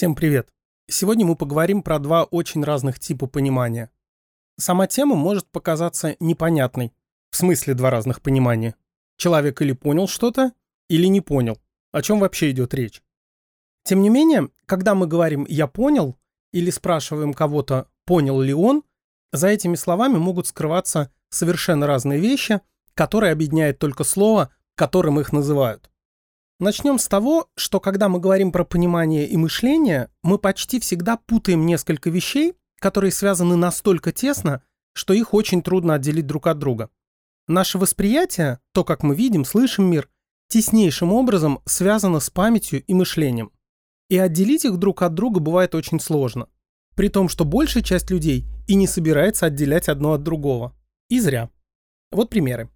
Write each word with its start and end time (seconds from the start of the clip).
Всем 0.00 0.14
привет! 0.14 0.48
Сегодня 0.88 1.26
мы 1.26 1.36
поговорим 1.36 1.82
про 1.82 1.98
два 1.98 2.24
очень 2.24 2.64
разных 2.64 2.98
типа 2.98 3.26
понимания. 3.26 3.90
Сама 4.56 4.86
тема 4.86 5.14
может 5.14 5.46
показаться 5.50 6.16
непонятной. 6.20 6.94
В 7.30 7.36
смысле 7.36 7.74
два 7.74 7.90
разных 7.90 8.22
понимания. 8.22 8.76
Человек 9.18 9.60
или 9.60 9.72
понял 9.72 10.08
что-то, 10.08 10.52
или 10.88 11.06
не 11.06 11.20
понял. 11.20 11.58
О 11.92 12.00
чем 12.00 12.18
вообще 12.18 12.50
идет 12.50 12.72
речь? 12.72 13.02
Тем 13.84 14.00
не 14.00 14.08
менее, 14.08 14.48
когда 14.64 14.94
мы 14.94 15.06
говорим 15.06 15.44
«я 15.46 15.66
понял» 15.66 16.16
или 16.50 16.70
спрашиваем 16.70 17.34
кого-то 17.34 17.86
«понял 18.06 18.40
ли 18.40 18.54
он», 18.54 18.84
за 19.34 19.48
этими 19.48 19.74
словами 19.74 20.16
могут 20.16 20.46
скрываться 20.46 21.12
совершенно 21.28 21.86
разные 21.86 22.18
вещи, 22.18 22.62
которые 22.94 23.32
объединяет 23.32 23.78
только 23.78 24.04
слово, 24.04 24.48
которым 24.76 25.20
их 25.20 25.30
называют. 25.30 25.89
Начнем 26.60 26.98
с 26.98 27.08
того, 27.08 27.48
что 27.56 27.80
когда 27.80 28.10
мы 28.10 28.20
говорим 28.20 28.52
про 28.52 28.66
понимание 28.66 29.26
и 29.26 29.38
мышление, 29.38 30.10
мы 30.22 30.36
почти 30.36 30.78
всегда 30.78 31.16
путаем 31.16 31.64
несколько 31.64 32.10
вещей, 32.10 32.52
которые 32.78 33.12
связаны 33.12 33.56
настолько 33.56 34.12
тесно, 34.12 34.62
что 34.92 35.14
их 35.14 35.32
очень 35.32 35.62
трудно 35.62 35.94
отделить 35.94 36.26
друг 36.26 36.46
от 36.46 36.58
друга. 36.58 36.90
Наше 37.48 37.78
восприятие, 37.78 38.60
то, 38.74 38.84
как 38.84 39.02
мы 39.02 39.14
видим, 39.14 39.46
слышим 39.46 39.90
мир, 39.90 40.10
теснейшим 40.48 41.14
образом 41.14 41.62
связано 41.64 42.20
с 42.20 42.28
памятью 42.28 42.84
и 42.84 42.92
мышлением. 42.92 43.52
И 44.10 44.18
отделить 44.18 44.66
их 44.66 44.76
друг 44.76 45.00
от 45.00 45.14
друга 45.14 45.40
бывает 45.40 45.74
очень 45.74 45.98
сложно. 45.98 46.46
При 46.94 47.08
том, 47.08 47.30
что 47.30 47.46
большая 47.46 47.82
часть 47.82 48.10
людей 48.10 48.44
и 48.66 48.74
не 48.74 48.86
собирается 48.86 49.46
отделять 49.46 49.88
одно 49.88 50.12
от 50.12 50.22
другого. 50.22 50.76
И 51.08 51.20
зря. 51.20 51.48
Вот 52.10 52.28
примеры. 52.28 52.68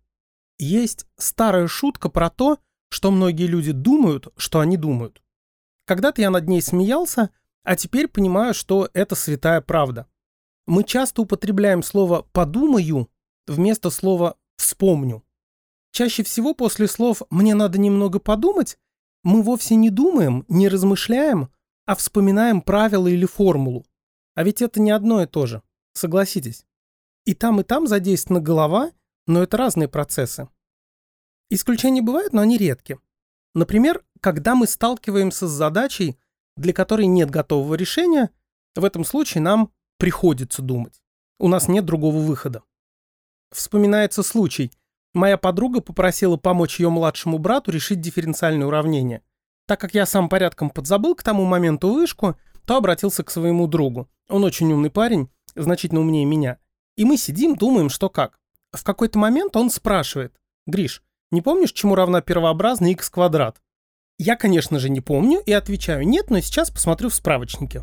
Есть 0.59 1.04
старая 1.18 1.66
шутка 1.66 2.09
про 2.09 2.30
то, 2.30 2.59
что 2.94 3.10
многие 3.10 3.48
люди 3.48 3.72
думают, 3.72 4.28
что 4.36 4.60
они 4.60 4.76
думают. 4.76 5.20
Когда-то 5.84 6.22
я 6.22 6.30
над 6.30 6.46
ней 6.46 6.62
смеялся, 6.62 7.30
а 7.64 7.74
теперь 7.74 8.06
понимаю, 8.06 8.54
что 8.54 8.88
это 8.94 9.16
святая 9.16 9.60
правда. 9.60 10.06
Мы 10.68 10.84
часто 10.84 11.23
употребляем 11.23 11.82
слово 11.82 12.24
«подумаю» 12.30 13.10
вместо 13.48 13.90
слова 13.90 14.36
«вспомню». 14.56 15.24
Чаще 15.90 16.23
всего 16.23 16.54
после 16.54 16.86
слов 16.86 17.23
«мне 17.30 17.56
надо 17.56 17.80
немного 17.80 18.20
подумать» 18.20 18.78
мы 19.24 19.42
вовсе 19.42 19.74
не 19.74 19.90
думаем, 19.90 20.45
не 20.48 20.68
размышляем, 20.68 21.48
а 21.86 21.96
вспоминаем 21.96 22.62
правила 22.62 23.08
или 23.08 23.26
формулу. 23.26 23.84
А 24.36 24.45
ведь 24.45 24.62
это 24.62 24.80
не 24.80 24.92
одно 24.92 25.20
и 25.20 25.26
то 25.26 25.46
же, 25.46 25.62
согласитесь. 25.95 26.64
И 27.24 27.34
там, 27.34 27.58
и 27.58 27.64
там 27.64 27.88
задействована 27.88 28.40
голова, 28.40 28.92
но 29.26 29.42
это 29.42 29.56
разные 29.56 29.88
процессы. 29.88 30.46
Исключения 31.55 32.02
бывают, 32.02 32.33
но 32.33 32.41
они 32.41 32.59
редки. 32.59 32.99
Например, 33.55 34.02
когда 34.21 34.57
мы 34.57 34.66
сталкиваемся 34.66 35.47
с 35.47 35.52
задачей, 35.52 36.19
для 36.57 36.73
которой 36.73 37.07
нет 37.07 37.30
готового 37.30 37.77
решения, 37.77 38.30
в 38.74 38.85
этом 38.85 39.05
случае 39.05 39.43
нам 39.43 39.71
приходится 39.97 40.63
думать. 40.63 41.01
У 41.38 41.47
нас 41.47 41.69
нет 41.69 41.85
другого 41.85 42.16
выхода. 42.16 42.65
Вспоминается 43.52 44.25
случай. 44.25 44.73
Моя 45.13 45.38
подруга 45.38 45.80
попросила 45.80 46.37
помочь 46.37 46.80
ее 46.80 46.91
младшему 46.91 47.38
брату 47.38 47.71
решить 47.71 48.01
дифференциальное 48.01 48.66
уравнение. 48.66 49.23
Так 49.69 49.80
как 49.80 49.95
я 49.95 50.07
сам 50.07 50.29
порядком 50.29 50.71
подзабыл 50.71 51.15
к 51.15 51.23
тому 51.23 51.45
моменту 51.45 51.93
вышку, 51.93 52.37
то 52.66 52.79
обратился 52.79 53.23
к 53.23 53.30
своему 53.30 53.69
другу. 53.69 54.10
Он 54.29 54.43
очень 54.43 54.73
умный 54.73 54.91
парень, 54.91 55.30
значительно 55.55 56.01
умнее 56.01 56.25
меня. 56.25 56.59
И 56.97 57.05
мы 57.05 57.16
сидим, 57.16 57.55
думаем, 57.55 57.91
что 57.91 58.10
как. 58.10 58.41
В 58.73 58.82
какой-то 58.82 59.21
момент 59.21 59.55
он 59.55 59.71
спрашивает, 59.71 60.35
«Гриш, 60.66 61.01
не 61.30 61.42
помнишь, 61.42 61.72
чему 61.72 61.94
равна 61.94 62.20
первообразный 62.20 62.92
x 62.92 63.10
квадрат? 63.10 63.60
Я, 64.19 64.36
конечно 64.36 64.78
же, 64.78 64.88
не 64.88 65.00
помню 65.00 65.41
и 65.44 65.53
отвечаю 65.53 66.06
нет, 66.06 66.30
но 66.30 66.41
сейчас 66.41 66.70
посмотрю 66.70 67.08
в 67.08 67.14
справочнике. 67.14 67.82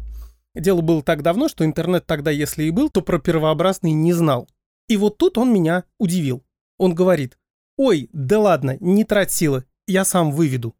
Дело 0.55 0.81
было 0.81 1.01
так 1.03 1.21
давно, 1.23 1.47
что 1.47 1.65
интернет 1.65 2.05
тогда, 2.05 2.31
если 2.31 2.63
и 2.63 2.71
был, 2.71 2.89
то 2.89 3.01
про 3.01 3.19
первообразный 3.19 3.91
не 3.91 4.13
знал. 4.13 4.49
И 4.87 4.97
вот 4.97 5.17
тут 5.17 5.37
он 5.37 5.53
меня 5.53 5.85
удивил. 5.97 6.43
Он 6.77 6.93
говорит, 6.93 7.37
ой, 7.77 8.09
да 8.13 8.39
ладно, 8.39 8.77
не 8.79 9.05
трать 9.05 9.31
силы, 9.31 9.65
я 9.87 10.05
сам 10.05 10.31
выведу. 10.31 10.75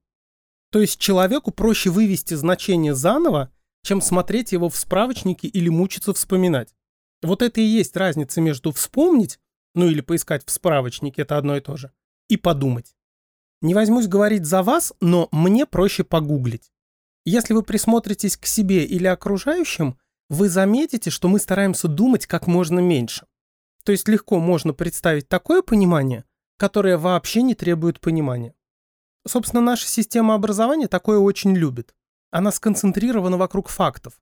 То 0.72 0.80
есть 0.80 1.00
человеку 1.00 1.52
проще 1.52 1.90
вывести 1.90 2.34
значение 2.34 2.96
заново, 2.96 3.52
чем 3.84 4.02
смотреть 4.02 4.52
его 4.52 4.70
в 4.70 4.78
справочнике 4.78 5.48
или 5.48 5.70
мучиться 5.70 6.14
вспоминать. 6.14 6.74
Вот 7.22 7.42
это 7.42 7.62
и 7.62 7.66
есть 7.66 7.96
разница 7.98 8.42
между 8.42 8.72
вспомнить, 8.72 9.40
ну 9.76 9.88
или 9.88 10.02
поискать 10.02 10.46
в 10.46 10.52
справочнике, 10.52 11.22
это 11.24 11.38
одно 11.38 11.58
и 11.58 11.62
то 11.62 11.78
же, 11.78 11.92
и 12.32 12.38
подумать. 12.38 12.96
Не 13.62 13.74
возьмусь 13.74 14.08
говорить 14.08 14.46
за 14.46 14.64
вас, 14.64 14.94
но 15.02 15.28
мне 15.32 15.66
проще 15.66 16.06
погуглить. 16.06 16.72
Если 17.26 17.54
вы 17.54 17.62
присмотритесь 17.62 18.38
к 18.38 18.46
себе 18.46 18.86
или 18.86 19.06
окружающим, 19.06 19.98
вы 20.30 20.48
заметите, 20.48 21.10
что 21.10 21.28
мы 21.28 21.40
стараемся 21.40 21.90
думать 21.90 22.26
как 22.26 22.48
можно 22.48 22.80
меньше. 22.80 23.28
То 23.84 23.92
есть 23.92 24.08
легко 24.08 24.40
можно 24.40 24.74
представить 24.74 25.28
такое 25.28 25.62
понимание, 25.62 26.24
которое 26.58 26.98
вообще 26.98 27.42
не 27.42 27.54
требует 27.54 28.00
понимания. 28.00 28.56
Собственно, 29.28 29.62
наша 29.62 29.86
система 29.86 30.34
образования 30.34 30.88
такое 30.88 31.20
очень 31.20 31.54
любит. 31.56 31.94
Она 32.32 32.54
сконцентрирована 32.54 33.36
вокруг 33.36 33.68
фактов. 33.68 34.22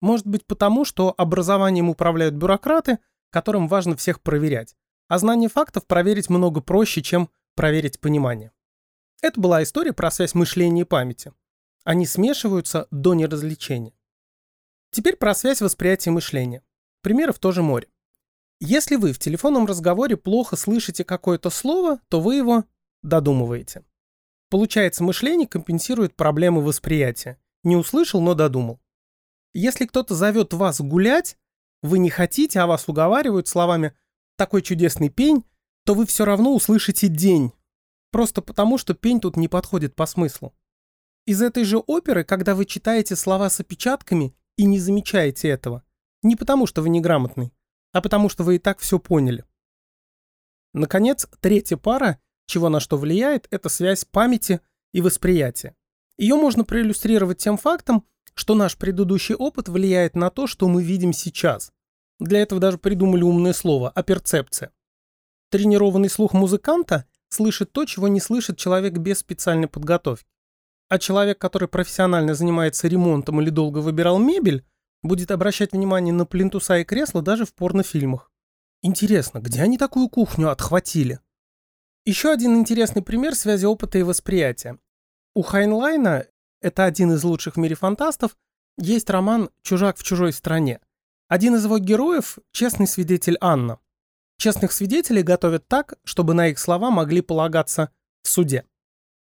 Может 0.00 0.26
быть 0.26 0.46
потому, 0.46 0.84
что 0.84 1.12
образованием 1.18 1.90
управляют 1.90 2.36
бюрократы, 2.36 3.00
которым 3.30 3.66
важно 3.66 3.96
всех 3.96 4.20
проверять. 4.20 4.76
А 5.08 5.18
знание 5.18 5.48
фактов 5.48 5.86
проверить 5.86 6.30
много 6.30 6.60
проще, 6.60 7.02
чем 7.02 7.28
проверить 7.60 8.00
понимание. 8.00 8.52
Это 9.20 9.38
была 9.38 9.62
история 9.62 9.92
про 9.92 10.10
связь 10.10 10.32
мышления 10.32 10.80
и 10.80 10.84
памяти. 10.84 11.34
Они 11.84 12.06
смешиваются 12.06 12.88
до 12.90 13.12
неразличения. 13.12 13.92
Теперь 14.92 15.16
про 15.16 15.34
связь 15.34 15.60
восприятия 15.60 16.10
мышления. 16.10 16.62
Примеры 17.02 17.34
в 17.34 17.38
то 17.38 17.52
же 17.52 17.62
море. 17.62 17.88
Если 18.60 18.96
вы 18.96 19.12
в 19.12 19.18
телефонном 19.18 19.66
разговоре 19.66 20.16
плохо 20.16 20.56
слышите 20.56 21.04
какое-то 21.04 21.50
слово, 21.50 22.00
то 22.08 22.22
вы 22.22 22.36
его 22.36 22.64
додумываете. 23.02 23.84
Получается, 24.48 25.04
мышление 25.04 25.46
компенсирует 25.46 26.16
проблемы 26.16 26.62
восприятия. 26.62 27.38
Не 27.62 27.76
услышал, 27.76 28.22
но 28.22 28.32
додумал. 28.32 28.80
Если 29.52 29.84
кто-то 29.84 30.14
зовет 30.14 30.54
вас 30.54 30.80
гулять, 30.80 31.36
вы 31.82 31.98
не 31.98 32.08
хотите, 32.08 32.58
а 32.60 32.66
вас 32.66 32.88
уговаривают 32.88 33.48
словами 33.48 33.92
«такой 34.38 34.62
чудесный 34.62 35.10
пень», 35.10 35.44
то 35.84 35.94
вы 35.94 36.06
все 36.06 36.24
равно 36.24 36.54
услышите 36.54 37.08
день. 37.08 37.52
Просто 38.10 38.42
потому, 38.42 38.78
что 38.78 38.94
пень 38.94 39.20
тут 39.20 39.36
не 39.36 39.48
подходит 39.48 39.94
по 39.94 40.06
смыслу. 40.06 40.54
Из 41.26 41.42
этой 41.42 41.64
же 41.64 41.78
оперы, 41.78 42.24
когда 42.24 42.54
вы 42.54 42.64
читаете 42.64 43.14
слова 43.16 43.48
с 43.50 43.60
опечатками 43.60 44.34
и 44.56 44.64
не 44.64 44.78
замечаете 44.78 45.48
этого, 45.48 45.84
не 46.22 46.36
потому, 46.36 46.66
что 46.66 46.82
вы 46.82 46.88
неграмотный, 46.88 47.52
а 47.92 48.00
потому, 48.00 48.28
что 48.28 48.44
вы 48.44 48.56
и 48.56 48.58
так 48.58 48.78
все 48.80 48.98
поняли. 48.98 49.44
Наконец, 50.72 51.28
третья 51.40 51.76
пара, 51.76 52.20
чего 52.46 52.68
на 52.68 52.80
что 52.80 52.96
влияет, 52.96 53.46
это 53.50 53.68
связь 53.68 54.04
памяти 54.04 54.60
и 54.92 55.00
восприятия. 55.00 55.76
Ее 56.18 56.36
можно 56.36 56.64
проиллюстрировать 56.64 57.38
тем 57.38 57.56
фактом, 57.56 58.04
что 58.34 58.54
наш 58.54 58.76
предыдущий 58.76 59.34
опыт 59.34 59.68
влияет 59.68 60.14
на 60.16 60.30
то, 60.30 60.46
что 60.46 60.68
мы 60.68 60.82
видим 60.82 61.12
сейчас. 61.12 61.72
Для 62.18 62.40
этого 62.40 62.60
даже 62.60 62.78
придумали 62.78 63.22
умное 63.22 63.52
слово– 63.52 63.90
оперцепция. 63.94 64.72
Тренированный 65.50 66.08
слух 66.08 66.32
музыканта 66.32 67.06
слышит 67.28 67.72
то, 67.72 67.84
чего 67.84 68.06
не 68.08 68.20
слышит 68.20 68.56
человек 68.56 68.94
без 68.94 69.18
специальной 69.18 69.68
подготовки. 69.68 70.26
А 70.88 70.98
человек, 70.98 71.38
который 71.38 71.68
профессионально 71.68 72.34
занимается 72.34 72.88
ремонтом 72.88 73.40
или 73.40 73.50
долго 73.50 73.78
выбирал 73.78 74.18
мебель, 74.18 74.64
будет 75.02 75.30
обращать 75.30 75.72
внимание 75.72 76.14
на 76.14 76.24
плинтуса 76.24 76.78
и 76.78 76.84
кресла 76.84 77.20
даже 77.22 77.46
в 77.46 77.54
порнофильмах. 77.54 78.30
Интересно, 78.82 79.40
где 79.40 79.62
они 79.62 79.76
такую 79.76 80.08
кухню 80.08 80.50
отхватили? 80.50 81.20
Еще 82.04 82.30
один 82.30 82.56
интересный 82.56 83.02
пример 83.02 83.34
связи 83.34 83.66
опыта 83.66 83.98
и 83.98 84.02
восприятия. 84.02 84.78
У 85.34 85.42
Хайнлайна, 85.42 86.26
это 86.60 86.84
один 86.84 87.12
из 87.12 87.24
лучших 87.24 87.56
в 87.56 87.58
мире 87.58 87.74
фантастов, 87.74 88.36
есть 88.78 89.10
роман 89.10 89.50
«Чужак 89.62 89.98
в 89.98 90.02
чужой 90.02 90.32
стране». 90.32 90.80
Один 91.28 91.56
из 91.56 91.64
его 91.64 91.78
героев– 91.78 92.38
честный 92.52 92.86
свидетель 92.86 93.36
Анна. 93.40 93.78
Честных 94.40 94.72
свидетелей 94.72 95.22
готовят 95.22 95.68
так, 95.68 95.98
чтобы 96.02 96.32
на 96.32 96.46
их 96.48 96.58
слова 96.58 96.90
могли 96.90 97.20
полагаться 97.20 97.90
в 98.22 98.28
суде. 98.28 98.64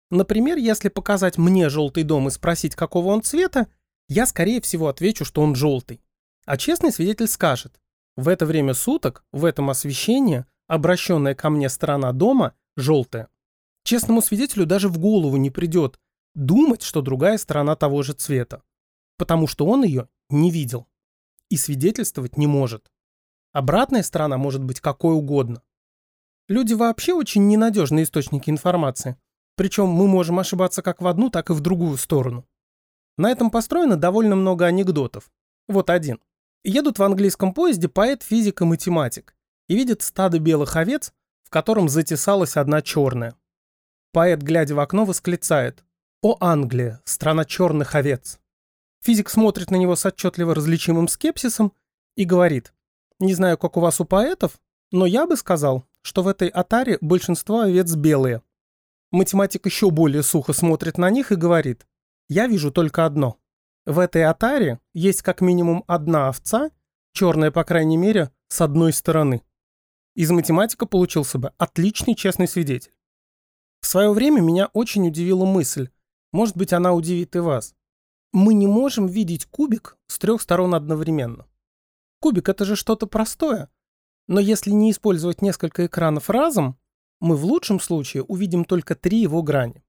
Например, 0.09 0.57
если 0.57 0.87
показать 0.87 1.37
мне 1.37 1.67
желтый 1.67 2.03
дом 2.03 2.29
и 2.29 2.31
спросить, 2.31 2.73
какого 2.73 3.07
он 3.07 3.21
цвета, 3.21 3.67
я, 4.07 4.25
скорее 4.25 4.61
всего, 4.61 4.87
отвечу, 4.87 5.25
что 5.25 5.41
он 5.41 5.55
желтый. 5.55 6.01
А 6.45 6.55
честный 6.55 6.93
свидетель 6.93 7.27
скажет, 7.27 7.81
в 8.15 8.29
это 8.29 8.45
время 8.45 8.73
суток, 8.73 9.25
в 9.33 9.43
этом 9.43 9.69
освещении, 9.69 10.45
обращенная 10.67 11.35
ко 11.35 11.49
мне 11.49 11.67
сторона 11.67 12.13
дома 12.13 12.53
желтая. 12.77 13.27
Честному 13.83 14.21
свидетелю 14.21 14.65
даже 14.65 14.87
в 14.87 14.99
голову 14.99 15.35
не 15.35 15.49
придет 15.49 15.99
думать, 16.33 16.81
что 16.81 17.01
другая 17.01 17.37
сторона 17.37 17.75
того 17.75 18.03
же 18.03 18.13
цвета, 18.13 18.63
потому 19.17 19.47
что 19.47 19.65
он 19.65 19.83
ее 19.83 20.07
не 20.29 20.49
видел 20.49 20.87
и 21.49 21.57
свидетельствовать 21.57 22.37
не 22.37 22.47
может. 22.47 22.89
Обратная 23.51 24.03
сторона 24.03 24.37
может 24.37 24.63
быть 24.63 24.79
какой 24.79 25.15
угодно. 25.15 25.61
Люди 26.47 26.73
вообще 26.73 27.13
очень 27.13 27.47
ненадежные 27.47 28.03
источники 28.03 28.49
информации. 28.49 29.17
Причем 29.55 29.87
мы 29.87 30.07
можем 30.07 30.39
ошибаться 30.39 30.81
как 30.81 31.01
в 31.01 31.07
одну, 31.07 31.29
так 31.29 31.49
и 31.49 31.53
в 31.53 31.59
другую 31.59 31.97
сторону. 31.97 32.47
На 33.17 33.31
этом 33.31 33.51
построено 33.51 33.97
довольно 33.97 34.35
много 34.35 34.65
анекдотов. 34.65 35.31
Вот 35.67 35.89
один. 35.89 36.19
Едут 36.63 36.99
в 36.99 37.03
английском 37.03 37.53
поезде 37.53 37.89
поэт, 37.89 38.23
физик 38.23 38.61
и 38.61 38.65
математик 38.65 39.35
и 39.69 39.75
видят 39.75 40.01
стадо 40.01 40.39
белых 40.39 40.75
овец, 40.75 41.13
в 41.43 41.49
котором 41.49 41.87
затесалась 41.87 42.57
одна 42.57 42.81
черная. 42.81 43.35
Поэт, 44.11 44.41
глядя 44.41 44.75
в 44.75 44.79
окно, 44.79 45.05
восклицает 45.05 45.83
«О 46.21 46.35
Англия, 46.39 47.01
страна 47.05 47.45
черных 47.45 47.95
овец!» 47.95 48.39
Физик 49.01 49.29
смотрит 49.29 49.71
на 49.71 49.77
него 49.77 49.95
с 49.95 50.05
отчетливо 50.05 50.53
различимым 50.53 51.07
скепсисом 51.07 51.71
и 52.15 52.25
говорит 52.25 52.73
«Не 53.19 53.33
знаю, 53.33 53.57
как 53.57 53.77
у 53.77 53.79
вас 53.79 53.99
у 53.99 54.05
поэтов, 54.05 54.59
но 54.91 55.05
я 55.05 55.27
бы 55.27 55.35
сказал, 55.35 55.85
что 56.01 56.23
в 56.23 56.27
этой 56.27 56.47
атаре 56.47 56.97
большинство 57.01 57.61
овец 57.61 57.93
белые». 57.95 58.41
Математик 59.11 59.65
еще 59.65 59.89
более 59.91 60.23
сухо 60.23 60.53
смотрит 60.53 60.97
на 60.97 61.09
них 61.09 61.31
и 61.31 61.35
говорит 61.35 61.87
«Я 62.27 62.47
вижу 62.47 62.71
только 62.71 63.05
одно. 63.05 63.37
В 63.85 63.99
этой 63.99 64.23
атаре 64.23 64.79
есть 64.93 65.21
как 65.21 65.41
минимум 65.41 65.83
одна 65.87 66.29
овца, 66.29 66.71
черная, 67.13 67.51
по 67.51 67.63
крайней 67.63 67.97
мере, 67.97 68.31
с 68.49 68.61
одной 68.61 68.93
стороны. 68.93 69.41
Из 70.15 70.29
математика 70.31 70.85
получился 70.85 71.39
бы 71.39 71.53
отличный 71.57 72.15
честный 72.15 72.47
свидетель. 72.47 72.93
В 73.81 73.87
свое 73.87 74.11
время 74.11 74.41
меня 74.41 74.69
очень 74.73 75.07
удивила 75.07 75.45
мысль, 75.45 75.89
может 76.31 76.55
быть, 76.55 76.73
она 76.73 76.93
удивит 76.93 77.35
и 77.35 77.39
вас. 77.39 77.73
Мы 78.31 78.53
не 78.53 78.67
можем 78.67 79.07
видеть 79.07 79.45
кубик 79.45 79.97
с 80.07 80.19
трех 80.19 80.41
сторон 80.41 80.75
одновременно. 80.75 81.47
Кубик— 82.19 82.49
это 82.49 82.65
же 82.65 82.75
что-то 82.75 83.07
простое. 83.07 83.69
Но 84.27 84.39
если 84.39 84.71
не 84.71 84.91
использовать 84.91 85.41
несколько 85.41 85.85
экранов 85.85 86.29
разом, 86.29 86.77
мы 87.19 87.35
в 87.35 87.45
лучшем 87.45 87.79
случае 87.79 88.23
увидим 88.23 88.65
только 88.65 88.95
три 88.95 89.19
его 89.19 89.41
грани. 89.41 89.83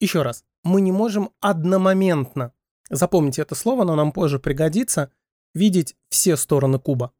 Еще 0.00 0.22
раз, 0.22 0.44
мы 0.62 0.80
не 0.80 0.92
можем 0.92 1.30
одномоментно 1.40 2.52
Запомните 2.90 3.42
это 3.42 3.54
слово, 3.54 3.82
оно 3.82 3.96
нам 3.96 4.12
позже 4.12 4.38
пригодится. 4.38 5.10
Видеть 5.54 5.96
все 6.08 6.36
стороны 6.36 6.78
куба. 6.78 7.12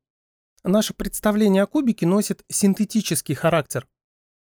Наше 0.62 0.94
представление 0.94 1.62
о 1.62 1.66
кубике 1.66 2.06
носит 2.06 2.44
синтетический 2.48 3.34
характер. 3.34 3.88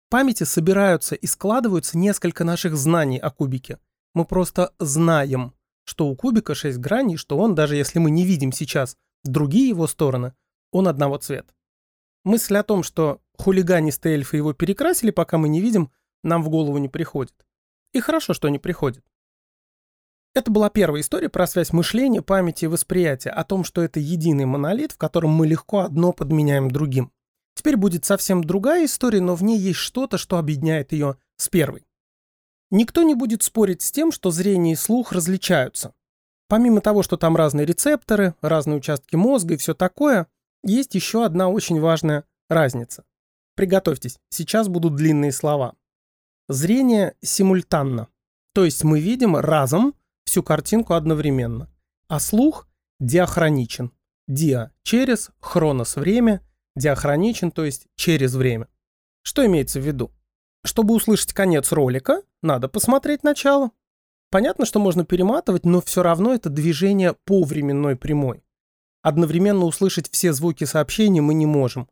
В 0.07 0.11
памяти 0.11 0.45
собираются 0.45 1.15
и 1.15 1.27
складываются 1.27 1.99
несколько 1.99 2.45
наших 2.45 2.77
знаний 2.77 3.19
о 3.19 3.31
кубике. 3.31 3.79
Мы 4.15 4.25
просто 4.25 4.73
знаем, 4.79 5.55
что 5.85 6.09
у 6.09 6.17
кубика 6.17 6.55
6 6.55 6.79
граней, 6.79 7.17
что 7.17 7.39
он, 7.39 7.55
даже 7.55 7.77
если 7.77 7.99
мы 7.99 8.11
не 8.11 8.25
видим 8.25 8.53
сейчас 8.53 8.97
другие 9.29 9.69
его 9.69 9.87
стороны, 9.87 10.35
он 10.73 10.89
одного 10.89 11.19
цвета. 11.19 11.55
Мысль 12.25 12.57
о 12.57 12.63
том, 12.63 12.83
что 12.83 13.21
хулиганистые 13.39 14.15
эльфы 14.15 14.37
его 14.37 14.53
перекрасили, 14.53 15.11
пока 15.11 15.39
мы 15.39 15.49
не 15.49 15.61
видим, 15.61 15.91
нам 16.23 16.43
в 16.43 16.49
голову 16.49 16.79
не 16.79 16.89
приходит. 16.89 17.47
И 17.93 18.01
хорошо, 18.01 18.35
что 18.35 18.49
не 18.49 18.59
приходит. 18.59 19.05
Это 20.35 20.51
была 20.51 20.69
первая 20.69 21.01
история 21.01 21.31
про 21.31 21.47
связь 21.47 21.73
мышления, 21.73 22.21
памяти 22.21 22.65
и 22.65 22.69
восприятия, 22.69 23.31
о 23.31 23.43
том, 23.45 23.65
что 23.65 23.81
это 23.81 24.01
единый 24.01 24.45
монолит, 24.45 24.93
в 24.93 24.99
котором 24.99 25.31
мы 25.31 25.47
легко 25.47 25.79
одно 25.79 26.13
подменяем 26.13 26.71
другим. 26.71 27.11
Теперь 27.55 27.79
будет 27.79 28.05
совсем 28.05 28.45
другая 28.45 28.85
история, 28.85 29.23
но 29.23 29.35
в 29.35 29.43
ней 29.43 29.59
есть 29.59 29.79
что-то, 29.79 30.19
что 30.19 30.37
объединяет 30.37 30.93
ее 30.93 31.17
с 31.39 31.49
первой. 31.49 31.87
Никто 32.71 33.03
не 33.03 33.15
будет 33.15 33.43
спорить 33.43 33.81
с 33.81 33.91
тем, 33.91 34.13
что 34.13 34.31
зрение 34.31 34.75
и 34.75 34.77
слух 34.77 35.13
различаются. 35.13 35.95
Помимо 36.49 36.81
того, 36.81 37.03
что 37.03 37.17
там 37.17 37.37
разные 37.37 37.67
рецепторы, 37.67 38.35
разные 38.41 38.77
участки 38.77 39.17
мозга 39.17 39.55
и 39.55 39.57
все 39.57 39.75
такое, 39.75 40.27
есть 40.63 40.95
еще 40.95 41.25
одна 41.25 41.49
очень 41.49 41.81
важная 41.81 42.25
разница. 42.49 43.05
Приготовьтесь, 43.55 44.19
сейчас 44.29 44.69
будут 44.69 44.95
длинные 44.95 45.33
слова. 45.33 45.75
Зрение 46.49 47.17
симультанно. 47.23 48.09
То 48.55 48.65
есть 48.65 48.85
мы 48.85 49.01
видим 49.01 49.37
разом 49.37 49.95
всю 50.25 50.43
картинку 50.43 50.95
одновременно. 50.95 51.69
А 52.09 52.21
слух 52.21 52.69
диахроничен. 53.01 53.93
Диа– 54.29 54.73
через, 54.83 55.31
хронос– 55.41 55.97
время, 55.97 56.41
диахроничен, 56.75 57.51
то 57.51 57.65
есть 57.65 57.87
через 57.97 58.35
время. 58.35 58.69
Что 59.23 59.45
имеется 59.47 59.81
в 59.81 59.87
виду? 59.87 60.13
Чтобы 60.65 60.95
услышать 60.95 61.33
конец 61.33 61.73
ролика, 61.73 62.23
надо 62.43 62.69
посмотреть 62.69 63.23
начало. 63.23 63.71
Понятно, 64.31 64.65
что 64.67 64.81
можно 64.81 65.05
перематывать, 65.05 65.65
но 65.65 65.81
все 65.81 66.03
равно 66.03 66.35
это 66.35 66.51
движение 66.51 67.15
по 67.25 67.45
временной 67.45 67.97
прямой. 67.97 68.43
Одновременно 69.03 69.65
услышать 69.65 70.11
все 70.11 70.33
звуки 70.33 70.65
сообщения 70.65 71.21
мы 71.21 71.35
не 71.35 71.47
можем. 71.47 71.89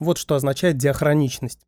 Вот 0.00 0.18
что 0.18 0.34
означает 0.34 0.76
диахроничность. 0.76 1.60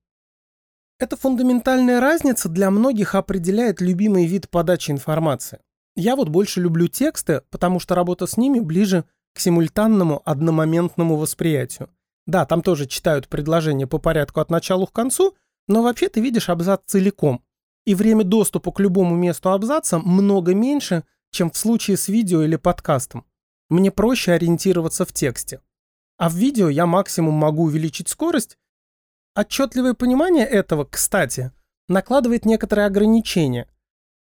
Эта 0.98 1.16
фундаментальная 1.16 2.00
разница 2.00 2.48
для 2.48 2.70
многих 2.72 3.14
определяет 3.14 3.80
любимый 3.80 4.26
вид 4.26 4.50
подачи 4.50 4.90
информации. 4.90 5.60
Я 5.94 6.16
вот 6.16 6.28
больше 6.28 6.60
люблю 6.60 6.88
тексты, 6.88 7.42
потому 7.50 7.78
что 7.78 7.94
работа 7.94 8.26
с 8.26 8.36
ними 8.36 8.58
ближе 8.58 9.04
к 9.32 9.40
симультанному 9.40 10.20
одномоментному 10.24 11.16
восприятию. 11.16 11.90
Да, 12.26 12.44
там 12.44 12.62
тоже 12.62 12.86
читают 12.86 13.28
предложения 13.28 13.86
по 13.86 13.98
порядку 13.98 14.40
от 14.40 14.50
начала 14.50 14.86
к 14.86 14.92
концу, 14.92 15.36
но 15.68 15.82
вообще 15.82 16.08
ты 16.08 16.20
видишь 16.20 16.48
абзац 16.48 16.80
целиком. 16.86 17.44
И 17.88 17.94
время 17.94 18.22
доступа 18.22 18.70
к 18.70 18.80
любому 18.80 19.16
месту 19.16 19.50
абзаца 19.50 19.98
много 19.98 20.54
меньше, 20.54 21.04
чем 21.30 21.50
в 21.50 21.56
случае 21.56 21.96
с 21.96 22.08
видео 22.08 22.42
или 22.42 22.56
подкастом. 22.56 23.24
Мне 23.70 23.90
проще 23.90 24.32
ориентироваться 24.32 25.04
в 25.04 25.12
тексте. 25.12 25.60
А 26.18 26.28
в 26.28 26.34
видео 26.34 26.68
я 26.68 26.86
максимум 26.86 27.34
могу 27.34 27.64
увеличить 27.64 28.08
скорость. 28.08 28.58
Отчетливое 29.34 29.94
понимание 29.94 30.44
этого, 30.44 30.84
кстати, 30.84 31.52
накладывает 31.88 32.44
некоторые 32.44 32.86
ограничения– 32.86 33.66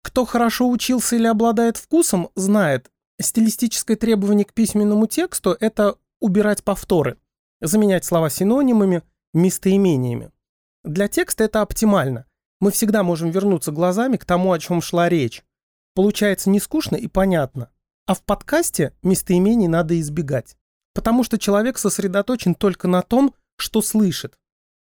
кто 0.03 0.25
хорошо 0.25 0.69
учился 0.71 1.17
или 1.17 1.27
обладает 1.27 1.77
вкусом, 1.77 2.31
знает, 2.35 2.91
стилистическое 3.21 3.97
требование 3.97 4.45
к 4.45 4.55
письменному 4.55 5.07
тексту– 5.07 5.57
это 5.61 5.97
убирать 6.21 6.65
повторы, 6.65 7.19
заменять 7.61 8.05
слова 8.05 8.31
синонимами, 8.31 9.03
местоимениями. 9.35 10.31
Для 10.85 11.09
текста 11.09 11.45
это 11.45 11.61
оптимально. 11.61 12.25
Мы 12.61 12.71
всегда 12.71 13.03
можем 13.03 13.31
вернуться 13.31 13.73
глазами 13.73 14.17
к 14.17 14.25
тому, 14.25 14.53
о 14.53 14.59
чем 14.59 14.81
шла 14.83 15.09
речь. 15.09 15.45
Получается 15.95 16.51
не 16.51 16.61
скучно 16.61 16.97
и 16.97 17.07
понятно. 17.07 17.71
А 18.07 18.15
в 18.15 18.23
подкасте 18.23 18.95
местоимений 19.03 19.69
надо 19.69 19.99
избегать. 20.01 20.57
Потому 20.95 21.25
что 21.25 21.39
человек 21.39 21.79
сосредоточен 21.79 22.55
только 22.55 22.89
на 22.89 23.03
том, 23.03 23.35
что 23.57 23.83
слышит. 23.83 24.39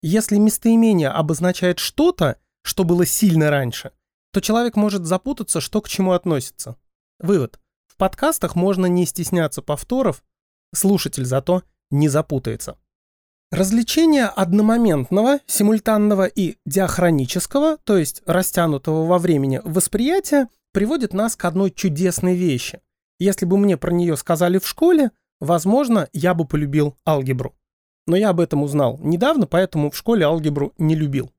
Если 0.02 0.36
местоимение 0.36 1.08
обозначает 1.08 1.78
что-то, 1.78 2.36
что 2.62 2.84
было 2.84 3.06
сильно 3.06 3.50
раньше– 3.50 3.92
то 4.36 4.42
человек 4.42 4.76
может 4.76 5.06
запутаться, 5.06 5.62
что 5.62 5.80
к 5.80 5.88
чему 5.88 6.12
относится. 6.12 6.76
Вывод. 7.18 7.58
В 7.86 7.96
подкастах 7.96 8.54
можно 8.54 8.84
не 8.84 9.06
стесняться 9.06 9.62
повторов, 9.62 10.22
слушатель 10.74 11.24
зато 11.24 11.62
не 11.90 12.10
запутается. 12.10 12.76
Развлечение 13.52 14.24
одномоментного, 14.24 15.38
симультанного 15.46 16.26
и 16.26 16.56
диахронического, 16.66 17.78
то 17.84 17.96
есть 17.96 18.22
растянутого 18.26 19.06
во 19.06 19.18
времени 19.18 19.60
восприятия, 19.62 20.48
приводит 20.72 21.12
нас 21.12 21.36
к 21.36 21.44
одной 21.44 21.70
чудесной 21.70 22.34
вещи. 22.34 22.80
Если 23.20 23.46
бы 23.46 23.56
мне 23.56 23.76
про 23.76 23.92
нее 23.92 24.16
сказали 24.16 24.58
в 24.58 24.66
школе, 24.66 25.12
возможно, 25.38 26.08
я 26.12 26.34
бы 26.34 26.44
полюбил 26.44 26.96
алгебру. 27.06 27.54
Но 28.08 28.16
я 28.16 28.30
об 28.30 28.40
этом 28.40 28.64
узнал 28.64 28.98
недавно, 29.00 29.46
поэтому 29.46 29.92
в 29.92 29.96
школе 29.96 30.26
алгебру 30.26 30.72
не 30.76 30.96
любил. 30.96 31.30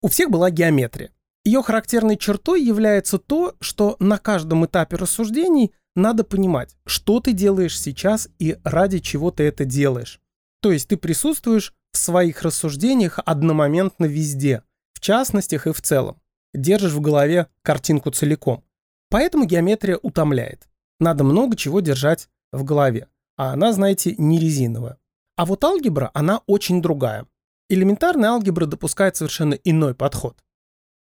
У 0.00 0.06
всех 0.08 0.30
была 0.30 0.48
геометрия. 0.50 1.10
Ее 1.44 1.60
характерной 1.62 2.16
чертой 2.16 2.62
является 2.62 3.18
то, 3.18 3.56
что 3.60 3.96
на 3.98 4.18
каждом 4.18 4.64
этапе 4.64 4.94
рассуждений 4.94 5.72
надо 5.96 6.22
понимать, 6.22 6.76
что 6.86 7.18
ты 7.18 7.32
делаешь 7.32 7.78
сейчас 7.78 8.28
и 8.38 8.58
ради 8.62 9.00
чего 9.00 9.32
ты 9.32 9.42
это 9.42 9.64
делаешь. 9.64 10.21
То 10.62 10.70
есть 10.70 10.88
ты 10.88 10.96
присутствуешь 10.96 11.74
в 11.90 11.98
своих 11.98 12.42
рассуждениях 12.42 13.18
одномоментно 13.26 14.04
везде, 14.04 14.62
в 14.94 15.00
частностях 15.00 15.66
и 15.66 15.72
в 15.72 15.82
целом. 15.82 16.22
Держишь 16.54 16.92
в 16.92 17.00
голове 17.00 17.48
картинку 17.62 18.10
целиком. 18.12 18.64
Поэтому 19.10 19.44
геометрия 19.44 19.98
утомляет. 20.00 20.68
Надо 21.00 21.24
много 21.24 21.56
чего 21.56 21.80
держать 21.80 22.28
в 22.52 22.62
голове. 22.62 23.08
А 23.36 23.52
она, 23.52 23.72
знаете, 23.72 24.14
не 24.18 24.38
резиновая. 24.38 24.98
А 25.36 25.46
вот 25.46 25.64
алгебра, 25.64 26.12
она 26.14 26.42
очень 26.46 26.80
другая. 26.80 27.26
Элементарная 27.68 28.30
алгебра 28.30 28.66
допускает 28.66 29.16
совершенно 29.16 29.54
иной 29.54 29.96
подход. 29.96 30.44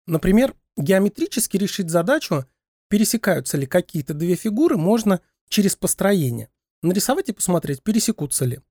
Например, 0.07 0.55
геометрически 0.77 1.57
решить 1.57 1.89
задачу, 1.89 2.45
пересекаются 2.87 3.57
ли 3.57 3.65
какие-то 3.65 4.13
две 4.13 4.35
фигуры, 4.35 4.77
можно 4.77 5.19
через 5.49 5.75
построение. 5.75 6.49
Нарисовать 6.81 7.27
и 7.27 7.33
посмотреть, 7.33 7.83
пересекутся 7.83 8.45
ли. 8.45 8.61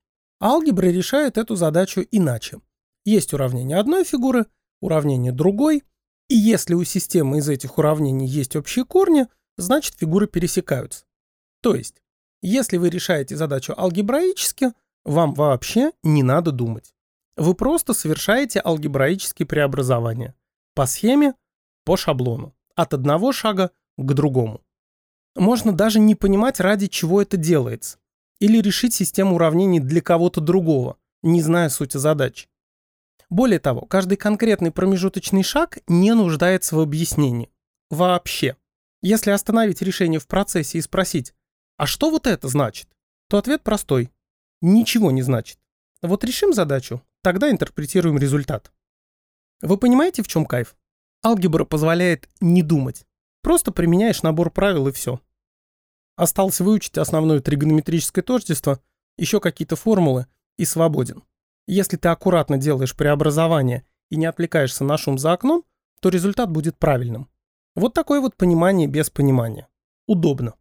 Алгебра 0.41 0.87
решает 0.87 1.37
эту 1.39 1.57
задачу 1.57 2.07
иначе. 2.11 2.61
Есть 3.05 3.33
уравнение 3.33 3.79
одной 3.79 4.05
фигуры, 4.05 4.47
уравнение 4.81 5.33
другой, 5.33 5.83
и 6.29 6.37
если 6.37 6.75
у 6.75 6.85
системы 6.85 7.39
из 7.39 7.49
этих 7.49 7.79
уравнений 7.79 8.27
есть 8.27 8.55
общие 8.55 8.85
корни, 8.85 9.27
значит 9.57 9.95
фигуры 9.97 10.27
пересекаются. 10.27 11.07
То 11.63 11.75
есть, 11.75 12.03
если 12.43 12.77
вы 12.77 12.91
решаете 12.91 13.37
задачу 13.37 13.75
алгебраически, 13.77 14.73
вам 15.05 15.35
вообще 15.35 15.93
не 16.03 16.23
надо 16.23 16.53
думать. 16.53 16.95
Вы 17.37 17.55
просто 17.55 17.95
совершаете 17.95 18.61
алгебраические 18.65 19.47
преобразования. 19.47 20.35
По 20.75 20.87
схеме, 20.87 21.35
по 21.85 21.97
шаблону. 21.97 22.55
От 22.75 22.95
одного 22.95 23.33
шага 23.33 23.71
к 23.97 24.13
другому. 24.13 24.63
Можно 25.35 25.73
даже 25.73 25.99
не 25.99 26.15
понимать, 26.15 26.61
ради 26.61 26.87
чего 26.87 27.23
это 27.23 27.37
делается. 27.37 27.99
Или 28.41 28.61
решить 28.61 28.95
систему 28.95 29.35
уравнений 29.35 29.81
для 29.81 30.01
кого-то 30.01 30.41
другого, 30.41 30.97
не 31.23 31.43
зная 31.43 31.69
сути 31.69 31.97
задач. 31.97 32.49
Более 33.31 33.59
того, 33.59 33.83
каждый 33.83 34.17
конкретный 34.17 34.71
промежуточный 34.71 35.43
шаг 35.43 35.79
не 35.87 36.15
нуждается 36.15 36.77
в 36.77 36.81
объяснении. 36.81 37.51
Вообще. 37.91 38.57
Если 39.03 39.31
остановить 39.31 39.83
решение 39.83 40.19
в 40.19 40.27
процессе 40.27 40.79
и 40.79 40.83
спросить, 40.83 41.35
а 41.77 41.87
что 41.87 42.11
вот 42.11 42.27
это 42.27 42.49
значит, 42.49 42.89
то 43.29 43.39
ответ 43.39 43.63
простой. 43.63 44.11
Ничего 44.61 45.11
не 45.11 45.23
значит. 45.23 45.59
Вот 46.03 46.25
решим 46.25 46.53
задачу, 46.53 47.03
тогда 47.23 47.51
интерпретируем 47.51 48.19
результат. 48.19 48.73
Вы 49.61 49.77
понимаете, 49.77 50.23
в 50.23 50.29
чем 50.29 50.47
кайф? 50.47 50.77
Алгебра 51.25 51.65
позволяет 51.65 52.29
не 52.41 52.63
думать. 52.63 53.05
Просто 53.43 53.73
применяешь 53.73 54.23
набор 54.23 54.51
правил 54.51 54.89
и 54.89 54.93
все. 54.93 55.21
Осталось 56.19 56.59
выучить 56.59 56.99
основное 56.99 57.39
тригонометрическое 57.39 58.25
тождество, 58.25 58.81
еще 59.17 59.39
какие-то 59.39 59.77
формулы 59.77 60.27
и 60.57 60.65
свободен. 60.65 61.23
Если 61.69 61.97
ты 61.97 62.09
аккуратно 62.09 62.59
делаешь 62.59 62.97
преобразование 62.97 63.85
и 64.11 64.17
не 64.17 64.27
отвлекаешься 64.27 64.83
на 64.83 64.99
шум 64.99 65.17
за 65.17 65.33
окном, 65.33 65.65
то 66.01 66.09
результат 66.09 66.51
будет 66.51 66.77
правильным. 66.77 67.31
Вот 67.77 67.95
такое 67.95 68.21
вот 68.21 68.35
понимание 68.35 68.89
без 68.89 69.11
понимания. 69.11 69.69
Удобно. 70.09 70.57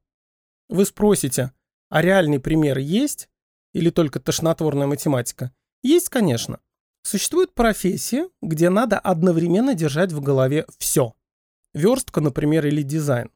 Вы 0.69 0.85
спросите, 0.85 1.51
а 1.89 2.03
реальный 2.03 2.39
пример 2.39 2.77
есть? 2.77 3.27
Или 3.73 3.89
только 3.89 4.19
тошнотворная 4.19 4.85
математика? 4.85 5.51
Есть, 5.81 6.09
конечно. 6.09 6.59
Существует 7.01 7.55
профессия, 7.55 8.29
где 8.43 8.69
надо 8.69 8.99
одновременно 8.99 9.73
держать 9.73 10.11
в 10.11 10.21
голове 10.21 10.67
все. 10.77 11.15
Верстка, 11.73 12.21
например, 12.21 12.67
или 12.67 12.83
дизайн. 12.83 13.31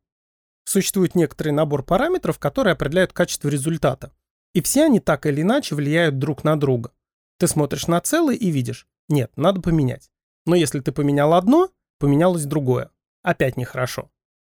Существует 0.64 1.16
некоторый 1.16 1.50
набор 1.50 1.84
параметров, 1.84 2.40
которые 2.40 2.74
определяют 2.74 3.14
качество 3.14 3.50
результата. 3.50 4.12
И 4.54 4.62
все 4.62 4.86
они 4.86 5.00
так 5.00 5.26
или 5.26 5.42
иначе 5.42 5.76
влияют 5.76 6.20
друг 6.20 6.44
на 6.44 6.60
друга. 6.60 6.92
Ты 7.38 7.48
смотришь 7.48 7.88
на 7.88 8.00
целое 8.02 8.36
и 8.36 8.52
видишь, 8.52 8.88
нет, 9.10 9.32
надо 9.36 9.62
поменять. 9.62 10.10
Но 10.46 10.56
если 10.56 10.80
ты 10.80 10.92
поменял 10.92 11.34
одно, 11.34 11.70
поменялось 12.00 12.46
другое 12.46 12.92
опять 13.24 13.58
нехорошо. 13.58 14.12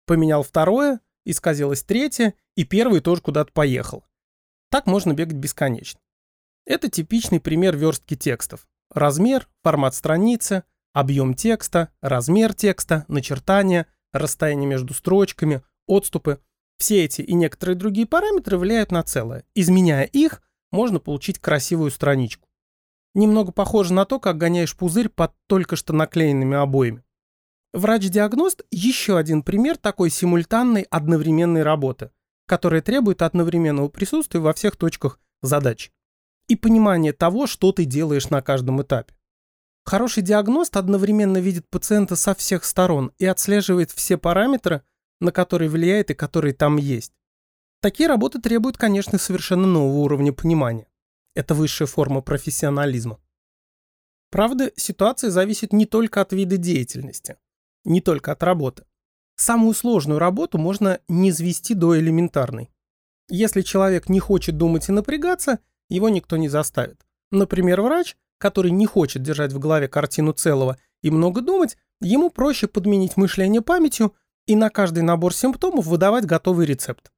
Поменял 0.06 0.44
второе, 0.44 1.00
исказилось 1.26 1.84
третье, 1.84 2.34
и 2.56 2.64
первый 2.64 3.02
тоже 3.02 3.22
куда-то 3.22 3.52
поехал. 3.52 4.06
Так 4.70 4.86
можно 4.86 5.14
бегать 5.14 5.38
бесконечно. 5.38 6.00
Это 6.66 6.90
типичный 6.90 7.40
пример 7.40 7.76
верстки 7.76 8.16
текстов. 8.16 8.68
Размер, 8.92 9.48
формат 9.64 9.96
страницы, 9.96 10.64
объем 10.94 11.34
текста, 11.34 11.90
размер 12.02 12.54
текста, 12.54 13.06
начертания, 13.08 13.88
расстояние 14.12 14.68
между 14.68 14.94
строчками, 14.94 15.62
отступы. 15.88 16.40
Все 16.78 17.06
эти 17.06 17.22
и 17.22 17.34
некоторые 17.34 17.76
другие 17.76 18.08
параметры 18.08 18.58
влияют 18.58 18.92
на 18.92 19.04
целое. 19.04 19.46
Изменяя 19.56 20.04
их, 20.04 20.42
можно 20.72 21.00
получить 21.00 21.40
красивую 21.40 21.92
страничку. 21.92 22.50
Немного 23.14 23.52
похоже 23.52 23.94
на 23.94 24.06
то, 24.06 24.20
как 24.20 24.38
гоняешь 24.38 24.76
пузырь 24.76 25.10
под 25.10 25.34
только 25.48 25.76
что 25.76 25.94
наклеенными 25.94 26.58
обоями. 26.58 27.04
Врач-диагност– 27.72 28.64
еще 28.72 29.18
один 29.18 29.42
пример 29.42 29.78
такой 29.78 30.10
симультанной 30.10 30.84
одновременной 30.84 31.64
работы, 31.64 32.12
которая 32.46 32.82
требует 32.82 33.22
одновременного 33.22 33.88
присутствия 33.90 34.40
во 34.40 34.54
всех 34.54 34.76
точках 34.76 35.20
задач 35.42 35.92
и 36.48 36.56
понимания 36.56 37.14
того, 37.14 37.48
что 37.48 37.72
ты 37.72 37.86
делаешь 37.86 38.30
на 38.30 38.42
каждом 38.42 38.82
этапе. 38.82 39.14
Хороший 39.86 40.24
диагност 40.24 40.78
одновременно 40.78 41.38
видит 41.38 41.70
пациента 41.70 42.16
со 42.16 42.34
всех 42.34 42.66
сторон 42.66 43.12
и 43.20 43.26
отслеживает 43.26 43.92
все 43.92 44.18
параметры, 44.18 44.82
на 45.26 45.32
которые 45.32 45.70
влияет 45.70 46.12
и 46.12 46.14
которые 46.14 46.54
там 46.54 46.78
есть. 46.78 47.14
Такие 47.82 48.08
работы 48.08 48.40
требуют, 48.40 48.78
конечно, 48.78 49.18
совершенно 49.18 49.68
нового 49.68 49.98
уровня 49.98 50.32
понимания. 50.32 50.88
Это 51.36 51.54
высшая 51.54 51.88
форма 51.88 52.22
профессионализма. 52.22 53.20
Правда, 54.32 54.72
ситуация 54.76 55.30
зависит 55.30 55.74
не 55.74 55.86
только 55.86 56.22
от 56.22 56.32
вида 56.32 56.58
деятельности 56.58 57.36
не 57.86 58.02
только 58.02 58.34
от 58.34 58.44
работы. 58.44 58.84
Самую 59.38 59.74
сложную 59.74 60.20
работу 60.20 60.58
можно 60.58 61.00
не 61.08 61.32
свести 61.32 61.74
до 61.74 61.98
элементарной. 61.98 62.72
Если 63.30 63.62
человек 63.62 64.10
не 64.10 64.20
хочет 64.20 64.58
думать 64.58 64.90
и 64.90 64.92
напрягаться, 64.92 65.60
его 65.90 66.10
никто 66.10 66.38
не 66.38 66.50
заставит. 66.50 67.06
Например, 67.32 67.82
врач, 67.82 68.18
который 68.38 68.72
не 68.72 68.86
хочет 68.86 69.24
держать 69.24 69.54
в 69.54 69.60
голове 69.60 69.88
картину 69.88 70.34
целого 70.34 70.78
и 71.02 71.10
много 71.10 71.42
думать, 71.42 71.78
ему 72.02 72.30
проще 72.30 72.68
подменить 72.68 73.18
мышление 73.18 73.62
памятью 73.62 74.14
и 74.46 74.56
на 74.56 74.70
каждый 74.70 75.04
набор 75.04 75.34
симптомов 75.34 75.86
выдавать 75.86 76.26
готовый 76.26 76.66
рецепт. 76.66 77.12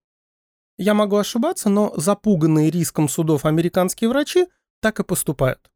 Я 0.78 0.94
могу 0.94 1.18
ошибаться, 1.18 1.70
но 1.70 1.94
запуганные 1.96 2.70
риском 2.70 3.10
судов 3.10 3.46
американские 3.46 4.10
врачи 4.10 4.48
так 4.80 5.00
и 5.00 5.04
поступают. 5.04 5.72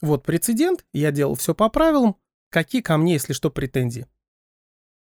Вот 0.00 0.24
прецедент, 0.24 0.84
я 0.92 1.10
делал 1.10 1.34
все 1.34 1.54
по 1.54 1.68
правилам, 1.68 2.16
какие 2.50 2.80
ко 2.80 2.96
мне, 2.96 3.14
если 3.14 3.32
что, 3.32 3.50
претензии. 3.50 4.06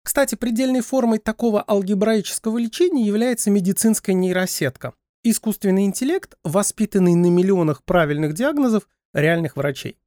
Кстати, 0.03 0.35
предельной 0.35 0.81
формой 0.81 1.19
такого 1.19 1.63
алгебраического 1.67 2.57
лечения 2.57 3.05
является 3.05 3.51
медицинская 3.51 4.15
нейросетка. 4.15 4.93
Искусственный 5.23 5.85
интеллект, 5.85 6.35
воспитанный 6.43 7.13
на 7.13 7.27
миллионах 7.27 7.83
правильных 7.83 8.33
диагнозов 8.33 8.87
реальных 9.13 9.55
врачей. 9.55 9.99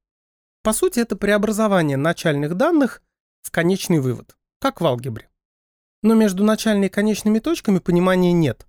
По 0.63 0.73
сути, 0.73 0.99
это 0.99 1.15
преобразование 1.15 1.95
начальных 1.95 2.55
данных 2.55 3.01
в 3.41 3.51
конечный 3.51 3.99
вывод, 3.99 4.35
как 4.59 4.81
в 4.81 4.85
алгебре. 4.85 5.29
Но 6.05 6.13
между 6.13 6.43
начальной 6.43 6.85
и 6.85 6.91
конечными 6.91 7.39
точками 7.39 7.79
понимания 7.79 8.31
нет. 8.31 8.67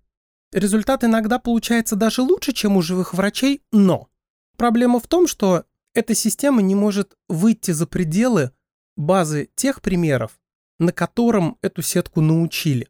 Результат 0.54 1.04
иногда 1.04 1.38
получается 1.38 1.94
даже 1.94 2.22
лучше, 2.22 2.54
чем 2.54 2.78
у 2.78 2.80
живых 2.80 3.12
врачей, 3.12 3.60
но 3.72 4.08
проблема 4.56 5.00
в 5.00 5.06
том, 5.06 5.26
что 5.26 5.66
эта 5.92 6.14
система 6.14 6.62
не 6.62 6.74
может 6.74 7.14
выйти 7.28 7.72
за 7.72 7.86
пределы 7.86 8.52
базы 8.96 9.50
тех 9.54 9.82
примеров, 9.82 10.40
на 10.78 10.92
котором 10.92 11.58
эту 11.60 11.82
сетку 11.82 12.22
научили. 12.22 12.88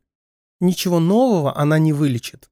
Ничего 0.61 1.01
нового 1.01 1.59
она 1.59 1.81
не 1.81 1.93
вылечит. 1.93 2.49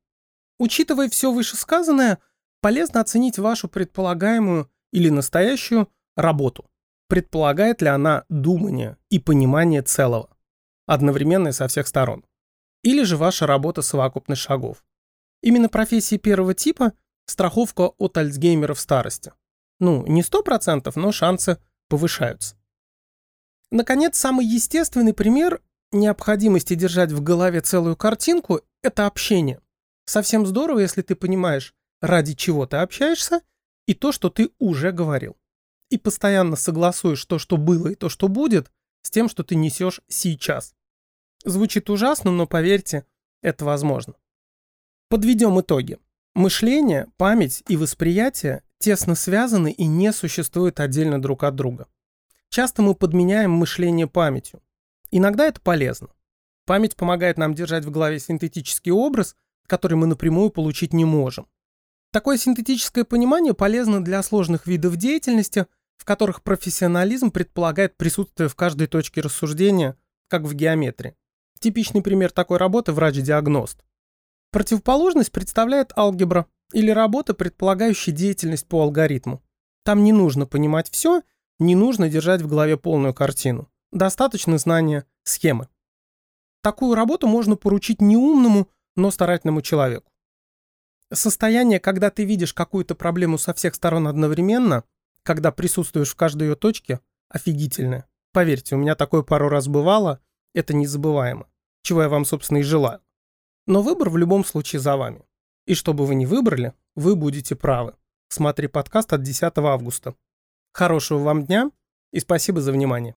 Учитывая 0.58 1.08
все 1.08 1.32
вышесказанное, 1.32 2.18
полезно 2.60 3.02
оценить 3.02 3.38
вашу 3.38 3.68
предполагаемую 3.68 4.68
или 4.92 5.10
настоящую 5.10 5.88
работу. 6.16 6.68
Предполагает 7.06 7.82
ли 7.82 7.88
она 7.88 8.24
думание 8.28 8.96
и 9.10 9.20
понимание 9.20 9.82
целого, 9.82 10.33
одновременно 10.86 11.52
со 11.52 11.68
всех 11.68 11.86
сторон. 11.86 12.24
Или 12.82 13.02
же 13.02 13.16
ваша 13.16 13.46
работа 13.46 13.82
совокупность 13.82 14.42
шагов. 14.42 14.84
Именно 15.42 15.68
профессии 15.68 16.16
первого 16.16 16.54
типа– 16.54 16.92
страховка 17.26 17.92
от 17.98 18.16
Альцгеймера 18.16 18.74
в 18.74 18.80
старости. 18.80 19.32
Ну, 19.80 20.06
не 20.06 20.22
100%, 20.22 20.92
но 20.94 21.12
шансы 21.12 21.58
повышаются. 21.88 22.56
Наконец, 23.70 24.18
самый 24.18 24.46
естественный 24.46 25.14
пример 25.14 25.60
необходимости 25.92 26.74
держать 26.74 27.12
в 27.12 27.22
голове 27.22 27.60
целую 27.60 27.96
картинку– 27.96 28.60
это 28.82 29.06
общение. 29.06 29.60
Совсем 30.06 30.46
здорово, 30.46 30.80
если 30.80 31.02
ты 31.02 31.14
понимаешь, 31.14 31.74
ради 32.00 32.34
чего 32.34 32.66
ты 32.66 32.76
общаешься, 32.78 33.40
и 33.86 33.94
то, 33.94 34.12
что 34.12 34.30
ты 34.30 34.50
уже 34.58 34.92
говорил. 34.92 35.36
И 35.90 35.98
постоянно 35.98 36.56
согласуешь 36.56 37.24
то, 37.24 37.38
что 37.38 37.56
было, 37.56 37.88
и 37.88 37.94
то, 37.94 38.08
что 38.08 38.28
будет, 38.28 38.70
с 39.04 39.10
тем, 39.10 39.28
что 39.28 39.44
ты 39.44 39.54
несешь 39.54 40.00
сейчас. 40.08 40.74
Звучит 41.44 41.90
ужасно, 41.90 42.32
но 42.32 42.48
поверьте, 42.48 43.06
это 43.42 43.64
возможно. 43.64 44.14
Подведем 45.08 45.60
итоги. 45.60 45.98
Мышление, 46.34 47.06
память 47.16 47.62
и 47.68 47.76
восприятие 47.76 48.62
тесно 48.78 49.14
связаны 49.14 49.70
и 49.70 49.86
не 49.86 50.12
существуют 50.12 50.80
отдельно 50.80 51.22
друг 51.22 51.44
от 51.44 51.54
друга. 51.54 51.86
Часто 52.48 52.82
мы 52.82 52.94
подменяем 52.94 53.52
мышление 53.52 54.06
памятью. 54.06 54.62
Иногда 55.10 55.46
это 55.46 55.60
полезно. 55.60 56.08
Память 56.66 56.96
помогает 56.96 57.36
нам 57.36 57.54
держать 57.54 57.84
в 57.84 57.90
голове 57.90 58.18
синтетический 58.18 58.90
образ, 58.90 59.36
который 59.66 59.94
мы 59.94 60.06
напрямую 60.06 60.50
получить 60.50 60.92
не 60.92 61.04
можем. 61.04 61.46
Такое 62.10 62.38
синтетическое 62.38 63.04
понимание 63.04 63.54
полезно 63.54 64.02
для 64.02 64.22
сложных 64.22 64.66
видов 64.66 64.96
деятельности, 64.96 65.66
в 65.96 66.04
которых 66.04 66.42
профессионализм 66.42 67.30
предполагает 67.30 67.96
присутствие 67.96 68.48
в 68.48 68.54
каждой 68.54 68.86
точке 68.86 69.20
рассуждения, 69.20 69.96
как 70.28 70.42
в 70.42 70.54
геометрии. 70.54 71.16
Типичный 71.60 72.02
пример 72.02 72.30
такой 72.30 72.58
работы– 72.58 72.92
врач-диагност. 72.94 73.84
Противоположность 74.50 75.32
представляет 75.32 75.96
алгебра 75.96 76.46
или 76.72 76.90
работа, 76.90 77.34
предполагающая 77.34 78.12
деятельность 78.12 78.66
по 78.66 78.82
алгоритму. 78.82 79.42
Там 79.84 80.04
не 80.04 80.12
нужно 80.12 80.46
понимать 80.46 80.90
все– 80.90 81.22
не 81.58 81.74
нужно 81.74 82.08
держать 82.08 82.42
в 82.42 82.48
голове 82.48 82.76
полную 82.76 83.14
картину. 83.14 83.70
Достаточно 83.92 84.58
знания 84.58 85.06
схемы. 85.22 85.68
Такую 86.62 86.94
работу 86.94 87.26
можно 87.28 87.56
поручить 87.56 88.00
неумному, 88.00 88.68
но 88.96 89.10
старательному 89.10 89.62
человеку. 89.62 90.10
Состояние, 91.12 91.78
когда 91.78 92.10
ты 92.10 92.24
видишь 92.24 92.54
какую-то 92.54 92.94
проблему 92.94 93.38
со 93.38 93.54
всех 93.54 93.74
сторон 93.74 94.08
одновременно, 94.08 94.84
когда 95.24 95.50
присутствуешь 95.50 96.10
в 96.10 96.16
каждой 96.16 96.48
ее 96.48 96.54
точке, 96.54 97.00
офигительное. 97.28 98.08
Поверьте, 98.32 98.76
у 98.76 98.78
меня 98.78 98.94
такое 98.94 99.22
пару 99.22 99.48
раз 99.48 99.66
бывало, 99.66 100.20
это 100.54 100.74
незабываемо. 100.74 101.48
Чего 101.82 102.02
я 102.02 102.08
вам, 102.08 102.24
собственно, 102.24 102.58
и 102.58 102.62
желаю. 102.62 103.00
Но 103.66 103.82
выбор 103.82 104.10
в 104.10 104.16
любом 104.16 104.44
случае 104.44 104.80
за 104.80 104.96
вами. 104.96 105.24
И 105.66 105.74
что 105.74 105.92
бы 105.92 106.06
вы 106.06 106.14
ни 106.14 106.26
выбрали, 106.26 106.74
вы 106.94 107.16
будете 107.16 107.56
правы. 107.56 107.94
Смотри 108.28 108.68
подкаст 108.68 109.12
от 109.12 109.22
10 109.22 109.52
августа. 109.56 110.14
Хорошего 110.72 111.18
вам 111.18 111.44
дня 111.44 111.70
и 112.12 112.20
спасибо 112.20 112.60
за 112.60 112.72
внимание. 112.72 113.12